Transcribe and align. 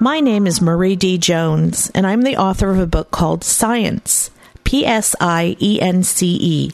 My 0.00 0.20
name 0.20 0.46
is 0.46 0.62
Marie 0.62 0.96
D. 0.96 1.18
Jones, 1.18 1.90
and 1.94 2.06
I'm 2.06 2.22
the 2.22 2.38
author 2.38 2.70
of 2.70 2.78
a 2.78 2.86
book 2.86 3.10
called 3.10 3.42
PSIence, 3.42 4.30
P 4.64 4.86
S 4.86 5.14
I 5.20 5.54
E 5.60 5.78
N 5.82 6.02
C 6.02 6.38
E 6.40 6.70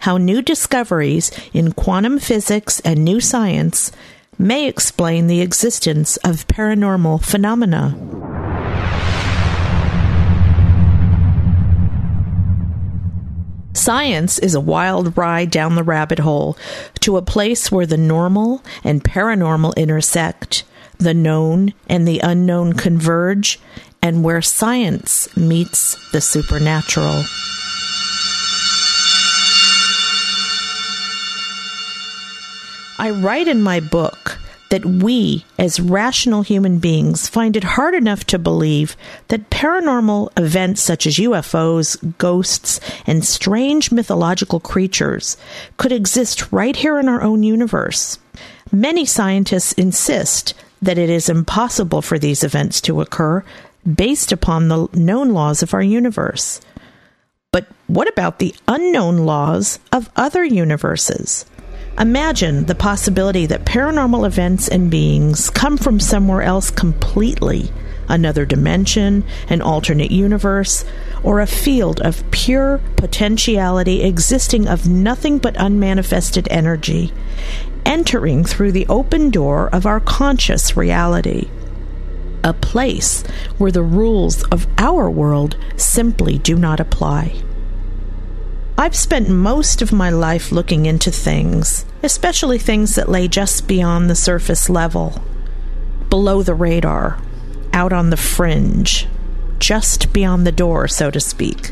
How 0.00 0.18
New 0.18 0.40
Discoveries 0.40 1.32
in 1.52 1.72
Quantum 1.72 2.20
Physics 2.20 2.78
and 2.84 3.04
New 3.04 3.20
Science 3.20 3.90
May 4.38 4.68
Explain 4.68 5.26
the 5.26 5.40
Existence 5.40 6.16
of 6.18 6.46
Paranormal 6.46 7.24
Phenomena. 7.24 8.31
PSIence 13.82 14.40
is 14.40 14.54
a 14.54 14.60
wild 14.60 15.18
ride 15.18 15.50
down 15.50 15.74
the 15.74 15.82
rabbit 15.82 16.20
hole 16.20 16.56
to 17.00 17.16
a 17.16 17.22
place 17.22 17.72
where 17.72 17.84
the 17.84 17.96
normal 17.96 18.62
and 18.84 19.02
paranormal 19.02 19.74
intersect 19.76 20.62
the 20.98 21.12
known 21.12 21.74
and 21.88 22.06
the 22.06 22.20
unknown 22.20 22.74
converge, 22.74 23.58
and 24.00 24.22
where 24.22 24.40
science 24.40 25.36
meets 25.36 25.96
the 26.12 26.20
supernatural. 26.20 27.24
I 33.00 33.10
write 33.10 33.48
in 33.48 33.62
my 33.62 33.80
book 33.80 34.31
that 34.72 34.86
we, 34.86 35.44
as 35.58 35.78
rational 35.78 36.40
human 36.40 36.78
beings, 36.78 37.28
find 37.28 37.58
it 37.58 37.62
hard 37.76 37.92
enough 37.92 38.24
to 38.24 38.38
believe 38.38 38.96
that 39.28 39.50
paranormal 39.50 40.30
events 40.38 40.80
such 40.80 41.06
as 41.06 41.16
UFOs, 41.16 42.16
ghosts, 42.16 42.80
and 43.06 43.22
strange 43.22 43.92
mythological 43.92 44.60
creatures 44.60 45.36
could 45.76 45.92
exist 45.92 46.50
right 46.50 46.74
here 46.74 46.98
in 46.98 47.06
our 47.06 47.20
own 47.20 47.42
universe. 47.42 48.18
Many 48.72 49.04
scientists 49.04 49.72
insist 49.74 50.54
that 50.80 50.96
it 50.96 51.10
is 51.10 51.28
impossible 51.28 52.00
for 52.00 52.18
these 52.18 52.42
events 52.42 52.80
to 52.80 53.02
occur 53.02 53.44
based 53.84 54.32
upon 54.32 54.68
the 54.68 54.88
known 54.94 55.34
laws 55.34 55.62
of 55.62 55.74
our 55.74 55.82
universe. 55.82 56.62
But 57.52 57.66
what 57.88 58.08
about 58.08 58.38
the 58.38 58.54
unknown 58.66 59.18
laws 59.18 59.80
of 59.92 60.08
other 60.16 60.42
universes? 60.42 61.44
Imagine 61.98 62.64
the 62.64 62.74
possibility 62.74 63.46
that 63.46 63.66
paranormal 63.66 64.26
events 64.26 64.68
and 64.68 64.90
beings 64.90 65.50
come 65.50 65.76
from 65.76 66.00
somewhere 66.00 66.42
else 66.42 66.70
completely 66.70 67.70
another 68.08 68.44
dimension, 68.44 69.24
an 69.48 69.62
alternate 69.62 70.10
universe, 70.10 70.84
or 71.22 71.40
a 71.40 71.46
field 71.46 72.00
of 72.00 72.28
pure 72.30 72.78
potentiality 72.96 74.02
existing 74.02 74.68
of 74.68 74.88
nothing 74.88 75.38
but 75.38 75.56
unmanifested 75.56 76.46
energy, 76.50 77.12
entering 77.84 78.44
through 78.44 78.72
the 78.72 78.86
open 78.88 79.30
door 79.30 79.68
of 79.68 79.86
our 79.86 80.00
conscious 80.00 80.76
reality. 80.76 81.48
A 82.44 82.52
place 82.52 83.22
where 83.58 83.72
the 83.72 83.82
rules 83.82 84.42
of 84.44 84.66
our 84.78 85.08
world 85.08 85.56
simply 85.76 86.38
do 86.38 86.56
not 86.56 86.80
apply. 86.80 87.40
I've 88.82 88.96
spent 88.96 89.28
most 89.28 89.80
of 89.80 89.92
my 89.92 90.10
life 90.10 90.50
looking 90.50 90.86
into 90.86 91.12
things, 91.12 91.84
especially 92.02 92.58
things 92.58 92.96
that 92.96 93.08
lay 93.08 93.28
just 93.28 93.68
beyond 93.68 94.10
the 94.10 94.16
surface 94.16 94.68
level, 94.68 95.22
below 96.10 96.42
the 96.42 96.52
radar, 96.52 97.20
out 97.72 97.92
on 97.92 98.10
the 98.10 98.16
fringe, 98.16 99.06
just 99.60 100.12
beyond 100.12 100.44
the 100.44 100.50
door, 100.50 100.88
so 100.88 101.12
to 101.12 101.20
speak 101.20 101.70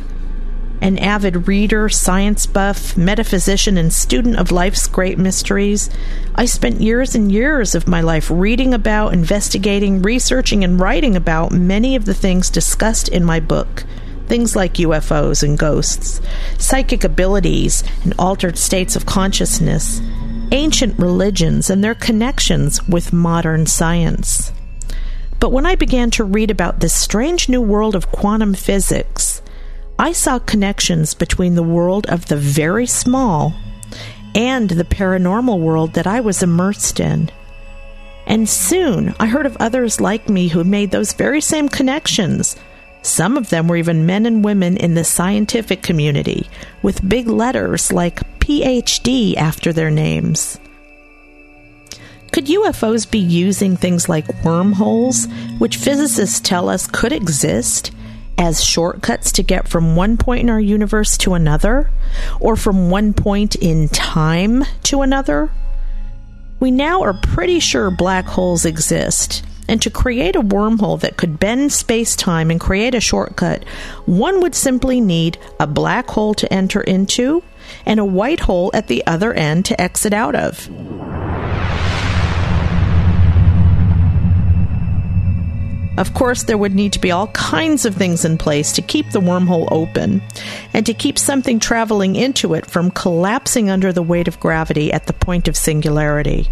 an 0.80 0.98
avid 0.98 1.46
reader, 1.46 1.88
science 1.88 2.46
buff, 2.46 2.96
metaphysician, 2.96 3.76
and 3.76 3.92
student 3.92 4.36
of 4.36 4.50
life's 4.50 4.86
great 4.86 5.18
mysteries, 5.18 5.90
I 6.34 6.46
spent 6.46 6.80
years 6.80 7.14
and 7.14 7.30
years 7.30 7.74
of 7.74 7.88
my 7.88 8.00
life 8.00 8.30
reading 8.30 8.72
about, 8.72 9.12
investigating, 9.12 10.00
researching, 10.00 10.64
and 10.64 10.80
writing 10.80 11.16
about 11.16 11.52
many 11.52 11.96
of 11.96 12.06
the 12.06 12.14
things 12.14 12.50
discussed 12.50 13.08
in 13.08 13.24
my 13.24 13.40
book. 13.40 13.84
Things 14.30 14.54
like 14.54 14.74
UFOs 14.74 15.42
and 15.42 15.58
ghosts, 15.58 16.20
psychic 16.56 17.02
abilities 17.02 17.82
and 18.04 18.14
altered 18.16 18.56
states 18.56 18.94
of 18.94 19.04
consciousness, 19.04 20.00
ancient 20.52 20.96
religions 21.00 21.68
and 21.68 21.82
their 21.82 21.96
connections 21.96 22.80
with 22.86 23.12
modern 23.12 23.66
science. 23.66 24.52
But 25.40 25.50
when 25.50 25.66
I 25.66 25.74
began 25.74 26.12
to 26.12 26.22
read 26.22 26.52
about 26.52 26.78
this 26.78 26.94
strange 26.94 27.48
new 27.48 27.60
world 27.60 27.96
of 27.96 28.12
quantum 28.12 28.54
physics, 28.54 29.42
I 29.98 30.12
saw 30.12 30.38
connections 30.38 31.12
between 31.12 31.56
the 31.56 31.64
world 31.64 32.06
of 32.06 32.26
the 32.26 32.36
very 32.36 32.86
small 32.86 33.52
and 34.36 34.70
the 34.70 34.84
paranormal 34.84 35.58
world 35.58 35.94
that 35.94 36.06
I 36.06 36.20
was 36.20 36.40
immersed 36.40 37.00
in. 37.00 37.32
And 38.28 38.48
soon 38.48 39.12
I 39.18 39.26
heard 39.26 39.46
of 39.46 39.56
others 39.58 40.00
like 40.00 40.28
me 40.28 40.46
who 40.46 40.62
made 40.62 40.92
those 40.92 41.14
very 41.14 41.40
same 41.40 41.68
connections. 41.68 42.54
Some 43.02 43.36
of 43.36 43.48
them 43.48 43.66
were 43.66 43.76
even 43.76 44.06
men 44.06 44.26
and 44.26 44.44
women 44.44 44.76
in 44.76 44.94
the 44.94 45.04
scientific 45.04 45.82
community, 45.82 46.48
with 46.82 47.08
big 47.08 47.28
letters 47.28 47.92
like 47.92 48.20
PhD 48.40 49.36
after 49.36 49.72
their 49.72 49.90
names. 49.90 50.58
Could 52.32 52.46
UFOs 52.46 53.10
be 53.10 53.18
using 53.18 53.76
things 53.76 54.08
like 54.08 54.44
wormholes, 54.44 55.26
which 55.58 55.76
physicists 55.76 56.40
tell 56.40 56.68
us 56.68 56.86
could 56.86 57.12
exist, 57.12 57.90
as 58.38 58.62
shortcuts 58.62 59.32
to 59.32 59.42
get 59.42 59.66
from 59.66 59.96
one 59.96 60.16
point 60.16 60.42
in 60.42 60.50
our 60.50 60.60
universe 60.60 61.18
to 61.18 61.34
another, 61.34 61.90
or 62.38 62.54
from 62.54 62.90
one 62.90 63.12
point 63.12 63.56
in 63.56 63.88
time 63.88 64.64
to 64.84 65.02
another? 65.02 65.50
We 66.60 66.70
now 66.70 67.02
are 67.02 67.14
pretty 67.14 67.60
sure 67.60 67.90
black 67.90 68.26
holes 68.26 68.64
exist. 68.64 69.44
And 69.70 69.80
to 69.82 69.88
create 69.88 70.34
a 70.34 70.42
wormhole 70.42 70.98
that 70.98 71.16
could 71.16 71.38
bend 71.38 71.72
space 71.72 72.16
time 72.16 72.50
and 72.50 72.58
create 72.58 72.92
a 72.92 73.00
shortcut, 73.00 73.62
one 74.04 74.40
would 74.40 74.56
simply 74.56 75.00
need 75.00 75.38
a 75.60 75.66
black 75.68 76.08
hole 76.08 76.34
to 76.34 76.52
enter 76.52 76.80
into 76.80 77.44
and 77.86 78.00
a 78.00 78.04
white 78.04 78.40
hole 78.40 78.72
at 78.74 78.88
the 78.88 79.06
other 79.06 79.32
end 79.32 79.64
to 79.66 79.80
exit 79.80 80.12
out 80.12 80.34
of. 80.34 80.68
Of 85.96 86.14
course, 86.14 86.42
there 86.42 86.58
would 86.58 86.74
need 86.74 86.92
to 86.94 86.98
be 86.98 87.12
all 87.12 87.28
kinds 87.28 87.84
of 87.84 87.94
things 87.94 88.24
in 88.24 88.38
place 88.38 88.72
to 88.72 88.82
keep 88.82 89.12
the 89.12 89.20
wormhole 89.20 89.68
open 89.70 90.20
and 90.74 90.84
to 90.84 90.94
keep 90.94 91.16
something 91.16 91.60
traveling 91.60 92.16
into 92.16 92.54
it 92.54 92.66
from 92.66 92.90
collapsing 92.90 93.70
under 93.70 93.92
the 93.92 94.02
weight 94.02 94.26
of 94.26 94.40
gravity 94.40 94.92
at 94.92 95.06
the 95.06 95.12
point 95.12 95.46
of 95.46 95.56
singularity. 95.56 96.48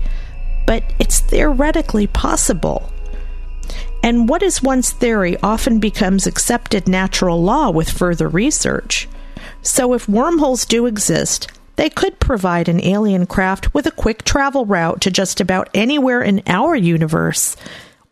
But 0.69 0.85
it's 1.01 1.19
theoretically 1.19 2.07
possible. 2.07 2.93
And 4.03 4.29
what 4.29 4.43
is 4.43 4.63
once 4.63 4.91
theory 4.91 5.37
often 5.43 5.81
becomes 5.81 6.27
accepted 6.27 6.89
natural 6.89 7.43
law 7.43 7.71
with 7.71 7.91
further 7.91 8.29
research. 8.29 9.09
So, 9.63 9.93
if 9.93 10.09
wormholes 10.09 10.65
do 10.65 10.87
exist, 10.87 11.49
they 11.77 11.91
could 11.91 12.19
provide 12.19 12.69
an 12.69 12.83
alien 12.83 13.27
craft 13.27 13.73
with 13.73 13.87
a 13.87 13.93
quick 13.93 14.25
travel 14.25 14.67
route 14.67 15.01
to 15.03 15.11
just 15.11 15.41
about 15.41 15.69
anywhere 15.75 16.23
in 16.23 16.43
our 16.47 16.75
universe 16.75 17.57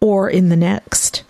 or 0.01 0.31
in 0.31 0.49
the 0.51 0.57
next. 0.57 1.25